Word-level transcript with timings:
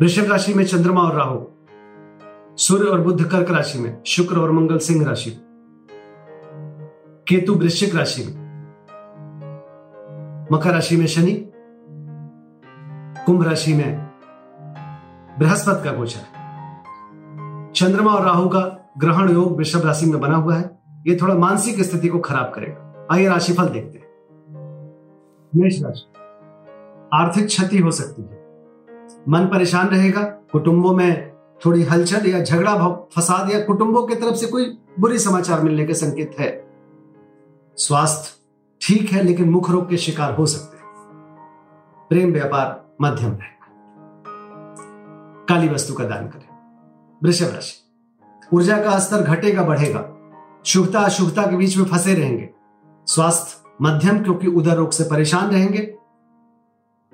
वृषभ 0.00 0.30
राशि 0.30 0.54
में 0.54 0.64
चंद्रमा 0.64 1.02
और 1.02 1.16
राहु, 1.16 1.38
सूर्य 2.56 2.84
और 2.84 3.00
बुध 3.00 3.22
कर्क 3.30 3.50
राशि 3.50 3.78
में, 3.78 4.02
शुक्र 4.06 4.38
और 4.38 4.50
मंगल 4.50 4.78
सिंह 4.78 5.06
राशि 5.06 5.30
केतु 7.28 7.54
वृश्चिक 7.54 7.94
राशि 7.94 8.22
में, 8.24 8.32
मकर 10.52 10.70
राशि 10.70 10.96
में 10.96 11.06
शनि, 11.06 11.32
कुंभ 13.26 13.42
राशि 13.44 13.74
में 13.74 13.98
बृहस्पति 15.38 15.84
का 15.84 15.92
गोचर 15.92 16.24
चंद्रमा 17.76 18.14
और 18.14 18.24
राहु 18.24 18.48
का 18.48 18.92
ग्रहण 18.98 19.30
योग 19.30 19.56
वृषभ 19.56 19.86
राशि 19.86 20.06
में 20.06 20.20
बना 20.20 20.36
हुआ 20.36 20.56
है। 20.56 20.78
ये 21.06 21.16
थोड़ा 21.22 21.34
मानसिक 21.34 21.82
स्थिति 21.82 22.08
को 22.08 22.18
खराब 22.18 22.52
करेगा। 22.54 23.06
आइए 23.12 23.28
राशिफल 23.28 23.68
देखते 23.68 23.98
हैं। 23.98 24.06
मेष 25.56 25.82
राशि, 25.82 26.12
आर्थिक 27.14 27.46
क्षति 27.46 27.78
हो 27.78 27.90
सकती 27.90 28.22
है। 28.22 28.37
मन 29.28 29.44
परेशान 29.44 29.88
रहेगा, 29.88 30.22
कुटुंबों 30.22 30.96
में 30.96 31.32
थोड़ी 31.66 31.82
हलचल 31.82 32.30
या 32.30 32.44
झगड़ा 32.44 32.88
फसाद 32.88 33.50
या 33.50 33.60
कुटुंबों 33.60 34.06
की 34.06 34.14
तरफ़ 34.14 34.34
से 34.34 34.46
कोई 34.46 34.78
बुरी 35.00 35.18
समाचार 35.18 35.60
मिलने 35.60 35.84
के 35.84 35.94
संकेत 35.94 36.36
है। 36.40 36.70
स्वास्थ्य 37.76 38.38
ठीक 38.80 39.10
है, 39.10 39.22
लेकिन 39.22 39.50
मुख 39.50 39.70
रोग 39.70 39.90
के 39.90 39.96
शिकार 39.96 40.34
हो 40.34 40.46
सकते 40.46 40.76
हैं। 40.76 40.84
प्रेम 42.08 42.32
व्यापार 42.32 42.94
मध्यम 43.00 43.30
रहेगा। 43.30 43.66
काली 45.48 45.68
वस्तु 45.68 45.94
का 45.94 46.04
दान 46.04 46.28
करें। 46.28 46.48
वृषभ 47.24 47.54
राशि। 47.54 47.84
ऊर्जा 48.54 48.76
का 48.76 48.98
स्तर 48.98 49.22
घटेगा, 49.22 49.62
बढ़ेगा। 49.62 50.14
शुभता 50.64 51.00
अशुभता 51.00 51.42
के 51.42 51.56
बीच 51.56 51.76
में 51.76 51.84
फंसे 51.84 52.14
रहेंगे। 52.14 52.50
स्वास्थ्य 53.06 53.70
मध्यम, 53.82 54.22
क्योंकि 54.22 54.46
उदर 54.46 54.74
रोग 54.74 54.90
से 54.90 55.04
परेशान 55.04 55.50
रहेंगे। 55.50 55.98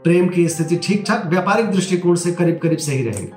प्रेम 0.05 0.29
की 0.29 0.49
स्थिति 0.49 0.77
ठीक 0.77 1.05
ठाक 1.07 1.25
व्यापारिक 1.27 1.71
दृष्टिकोण 1.71 2.15
से 2.15 2.33
करीब 2.33 2.59
करीब 2.63 2.79
सही 2.79 3.03
रहेगी। 3.05 3.31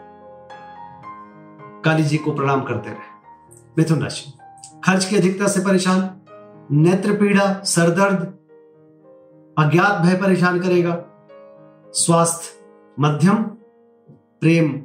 काली 1.84 2.04
जी 2.04 2.18
को 2.18 2.32
प्रणाम 2.32 2.62
करते 2.62 2.90
रहे। 2.90 3.56
मिथुन 3.78 4.02
राशि, 4.02 4.34
खर्च 4.84 5.06
की 5.06 5.16
अधिकता 5.16 5.48
से 5.48 5.60
परेशान, 5.60 6.00
नेत्र 6.72 7.14
पीड़ा, 7.14 7.62
सरदर्द, 7.66 8.26
अज्ञात 9.58 10.02
भय 10.02 10.16
परेशान 10.16 10.60
करेगा। 10.60 10.98
स्वास्थ्य, 11.94 12.50
मध्यम, 13.00 13.44
प्रेम 14.42 14.82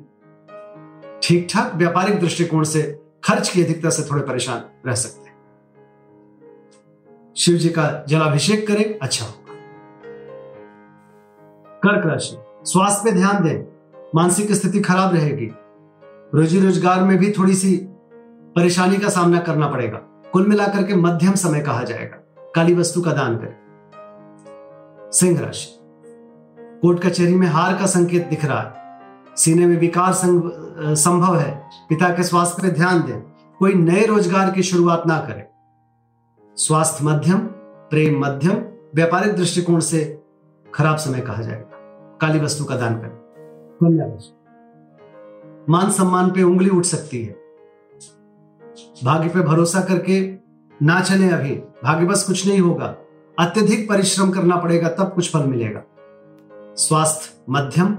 ठीक 1.23 1.49
ठाक 1.51 1.75
व्यापारिक 1.75 2.21
दृष्टिकोण 2.21 2.65
से 2.65 2.83
खर्च 3.25 3.49
की 3.49 3.65
अधिकता 3.65 3.91
से 3.91 4.03
थोड़े 4.03 4.23
परेशान 4.23 4.65
रह 4.87 4.95
सकते 4.95 5.31
हैं। 5.31 5.37
शिव 7.37 7.57
जी 7.57 7.69
का 7.69 8.05
जलाभिषेक 8.09 8.67
करें 8.69 8.99
अच्छा 8.99 9.25
होगा 9.25 9.42
कर्क 11.83 12.07
राशि। 12.07 12.37
स्वास्थ्य 12.65 13.05
पे 13.05 13.13
ध्यान 13.13 13.43
दें, 13.45 13.65
मानसिक 14.15 14.53
स्थिति 14.53 14.81
खराब 14.81 15.15
रहेगी। 15.15 15.47
रोजी 16.35 16.61
रोज़गार 16.61 17.01
में 17.01 17.17
भी 17.19 17.31
थोड़ी 17.31 17.55
सी 17.55 17.77
परेशानी 18.57 18.97
का 18.97 19.09
सामना 19.09 19.39
करना 19.39 19.69
पड़ेगा। 19.69 19.99
कुल 20.33 20.47
मिलाकर 20.47 20.83
के 20.83 20.95
मध्यम 20.95 21.35
समय 21.35 21.61
कहा 21.61 21.83
जाएगा। 21.85 22.17
काली 22.55 22.75
वस्तु 22.75 23.03
का 23.03 23.13
दान 23.13 23.37
करें। 23.37 25.11
सिंह 25.13 25.41
राशि। 25.41 25.67
कोर्ट 26.83 27.03
कचहरी 27.05 27.35
में 27.35 27.47
हार 27.47 27.77
का 27.79 27.87
संकेत 27.87 28.27
दिख 28.27 28.45
रहा 28.45 28.61
है। 28.61 29.35
सीने 29.37 29.67
में 29.67 29.77
विकार 29.77 30.13
संभव 30.15 31.37
है। 31.37 31.51
पिता 31.89 32.09
के 32.09 32.23
स्वास्थ्य 32.23 32.63
पर 32.63 32.75
ध्यान 32.75 33.03
दें। 33.03 33.21
कोई 33.61 33.75
नए 33.75 34.07
रोज़गार 34.07 34.51
की 34.51 34.63
शुरुआत 34.63 35.07
ना 35.07 35.19
करें। 35.19 35.45
स्वास्थ्य 36.57 37.05
मध्यम, 37.05 37.39
प्रेम 37.91 38.25
मध्यम, 38.25 38.65
व्यापारिक 38.95 39.37
दृष्टिकोण 39.37 39.81
से 39.81 40.23
खराब 40.67 40.97
समय 40.97 41.21
कहा 41.21 41.43
जाएगा। 41.43 41.72
काली 42.23 42.41
वस्तु 42.41 42.65
का 42.65 42.77
दान 42.77 42.95
करें। 42.95 43.23
मान 45.71 45.91
सम्मान 45.91 46.31
पे 46.31 46.43
उंगली 46.43 46.71
उठ 46.71 46.85
सकती 46.85 47.25
है। 47.25 47.33
भाग्य 49.05 49.29
पे 49.29 49.41
भरोसा 49.41 49.81
करके 49.81 50.35
ना 50.83 51.01
चले 51.01 51.29
अभी। 51.31 51.55
भाग्य 51.85 52.07
बस 52.07 52.25
कुछ 52.25 52.49
नहीं 52.49 52.61
होगा। 52.61 52.97
अत्यधिक 53.39 53.89
परिश्रम 53.89 54.31
करना 54.31 54.57
पड़ेगा, 54.57 54.89
तब 54.89 55.13
कुछ 55.15 55.33
फल 55.33 55.47
मिलेगा। 55.47 55.83
स्वास्थ्य 56.77 57.43
मध्यम, 57.51 57.95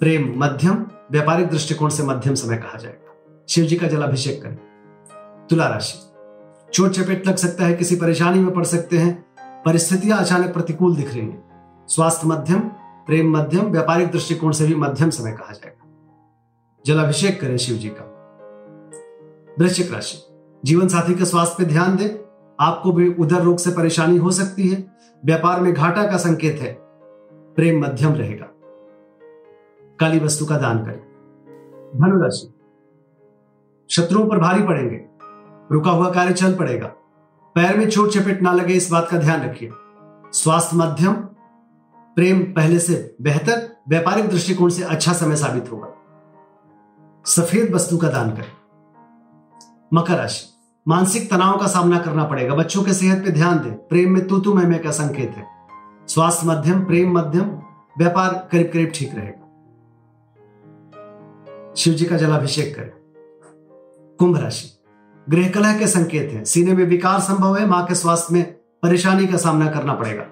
प्रेम 0.00 0.34
मध्यम, 0.36 0.86
व्यापारिक 1.10 1.48
दृष्टिकोण 1.48 1.88
से 1.88 2.02
मध्यम 2.02 2.34
समय 2.34 2.56
कहा 2.56 2.78
जाएगा। 2.78 3.14
शिव 3.48 3.64
जी 3.64 3.76
का 3.76 3.86
जलाभिषेक 3.86 4.42
करें। 4.42 4.58
तुला 5.50 5.68
राशि। 5.68 5.98
चोट 6.72 6.90
चपेट 6.90 7.26
लग 7.26 7.36
सकता 7.36 7.64
है, 7.64 7.74
किसी 7.74 7.96
परेशानी 7.96 8.38
में 8.38 8.54
पड़ 8.54 8.64
सकते 8.64 8.98
हैं। 8.98 9.24
परिस्थितियाँ 9.40 10.18
अचानक 10.18 10.52
प्रतिकूल 10.52 10.96
दिख 10.96 11.10
रही 11.10 11.20
हैं। 11.20 11.44
स्वास्थ्य 11.88 12.28
मध्यम 12.28 12.70
प्रेम 13.06 13.36
मध्यम, 13.36 13.66
व्यापारिक 13.66 14.10
दृष्टिकोण 14.10 14.52
से 14.52 14.66
भी 14.66 14.74
मध्यम 14.74 15.10
समय 15.10 15.32
कहा 15.32 15.52
जाएगा। 15.52 15.90
जलाभिषेक 16.86 17.40
करें 17.40 17.56
शिव 17.56 17.76
जी 17.76 17.88
का। 17.88 18.10
वृश्चिक 19.58 19.92
राशि, 19.92 20.18
जीवन 20.64 20.88
साथी 20.88 21.14
के 21.14 21.24
स्वास्थ्य 21.24 21.64
पर 21.64 21.70
ध्यान 21.70 21.96
दें। 21.96 22.24
आपको 22.60 22.92
भी 22.92 23.14
उधर 23.14 23.42
रोग 23.42 23.58
से 23.58 23.70
परेशानी 23.70 24.16
हो 24.16 24.30
सकती 24.30 24.68
है। 24.68 24.96
व्यापार 25.24 25.60
में 25.60 25.74
घाटा 25.74 26.06
का 26.06 26.16
संकेत 26.16 26.60
है। 26.60 26.78
प्रेम 27.56 27.84
मध्यम 27.84 28.12
रहेगा। 28.12 28.46
काली 30.00 30.18
वस्तु 30.18 30.46
का 30.46 30.58
दान 30.58 30.84
करें। 30.84 31.00
धनुराशि 31.96 32.54
शत्रुओं 33.90 34.26
पर 34.26 34.38
भारी 34.38 34.62
पड़ेंगे। 34.62 35.04
रुका 35.72 35.90
हुआ 35.90 36.10
कार्य 36.10 36.32
चल 36.32 36.54
पड़ेगा। 36.54 36.86
पैर 37.54 37.78
में 37.78 37.90
चोट 37.90 38.10
चपेट 38.10 38.42
ना 38.42 38.52
लगे, 38.52 38.74
इस 38.74 38.90
बात 38.90 39.08
का 39.10 39.18
ध्यान 39.18 39.42
रखिए। 39.42 39.70
स्वास्थ्य 40.32 40.76
मध्यम 40.76 41.28
प्रेम 42.16 42.40
पहले 42.40 42.78
से 42.78 43.16
बेहतर, 43.22 43.76
व्यापारिक 43.88 44.28
दृष्टिकोण 44.28 44.68
से 44.68 44.82
अच्छा 44.82 45.12
समय 45.12 45.36
साबित 45.36 45.72
होगा। 45.72 45.88
सफ़ेद 47.26 47.74
वस्तु 47.74 47.98
का 47.98 48.08
दान 48.08 48.30
करें। 48.30 48.52
मकर 49.94 50.16
राशि। 50.16 50.50
मानसिक 50.88 51.30
तनाव 51.30 51.58
का 51.58 51.66
सामना 51.66 51.98
करना 51.98 52.24
पड़ेगा। 52.24 52.54
बच्चों 52.54 52.82
के 52.82 52.92
सेहत 52.92 53.18
पे 53.18 53.30
ध्यान 53.30 53.58
दें। 53.58 53.72
प्रेम 53.72 54.12
में 54.12 54.26
तू 54.26 54.38
तू 54.38 54.54
मैं 54.54 54.82
का 54.82 54.90
संकेत 54.90 55.30
है। 55.30 55.46
स्वास्थ्य 56.08 56.46
मध्यम, 56.46 56.84
प्रेम 56.84 57.18
मध्यम, 57.18 57.50
व्यापार 57.98 58.48
करीब 58.52 58.70
करीब 58.72 58.92
ठीक 58.94 59.14
रहेगा। 59.14 59.40
शिव 61.76 61.94
जी 61.94 62.04
का 62.04 62.16
जलाभिषेक 62.16 62.76
करें। 62.76 62.92
कुंभ 64.18 64.36
राशि। 64.36 64.84
गृह 65.28 65.50
कलह 65.50 65.78
के 65.78 65.86
संकेत 65.86 66.32
है। 66.32 66.44
सीने 66.44 66.72
में 66.72 66.84
विकार 66.84 67.20
संभव 67.20 67.56
है। 67.56 67.66
माँ 67.66 67.86
के 67.86 67.94
स्वास्थ्य 67.94 68.34
में 68.34 68.52
परेशानी 68.52 69.26
का 69.26 69.36
सामना 69.36 69.66
करना 69.70 69.94
पड़ेगा। 69.94 70.26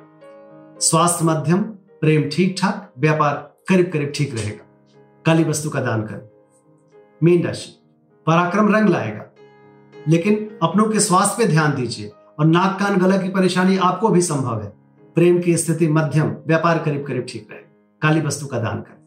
स्वास्थ्य 0.82 1.25
मध्यम, 1.25 1.62
प्रेम 2.00 2.31
ठीक 2.32 2.56
ठाक 2.62 2.93
व्यापार 2.98 3.56
करीब 3.69 3.91
करीब 3.93 4.12
ठीक 4.16 4.34
रहेगा। 4.34 4.65
काली 5.26 5.44
वस्तु 5.44 5.70
का 5.70 5.81
दान 5.81 6.03
करें। 6.03 6.28
मीन 7.22 7.44
राशि, 7.44 7.82
पराक्रम 8.26 8.76
रंग 8.76 8.88
लाएगा। 8.88 9.25
लेकिन 10.09 10.59
अपनों 10.62 10.84
के 10.84 11.00
स्वास्थ्य 11.00 11.34
पे 11.38 11.48
ध्यान 11.48 11.75
दीजिए 11.75 12.12
और 12.38 12.44
नाक 12.44 12.81
कान 12.81 12.97
गला 12.97 13.16
की 13.16 13.28
परेशानी 13.28 13.76
आपको 13.76 14.09
भी 14.09 14.22
संभव 14.22 14.62
है। 14.62 14.72
प्रेम 15.15 15.41
की 15.41 15.56
स्थिति 15.56 15.88
मध्यम, 15.88 16.37
व्यापार 16.47 16.78
करीब 16.78 17.06
करीब 17.06 17.26
ठीक 17.28 17.48
रहेगा। 17.50 17.98
काली 18.03 18.21
वस्तु 18.21 18.47
का 18.47 18.59
दान 18.59 18.81
करें। 18.81 19.06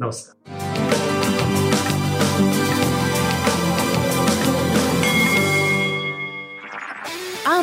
नमस्कार। 0.00 0.65